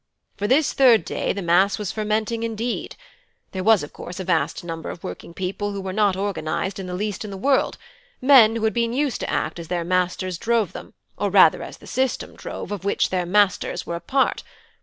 [0.35, 2.95] For this third day the mass was fermenting indeed.
[3.51, 6.87] There was, of course, a vast number of working people who were not organised in
[6.87, 7.77] the least in the world;
[8.19, 11.77] men who had been used to act as their masters drove them, or rather as
[11.77, 14.41] the system drove, of which their masters were a part.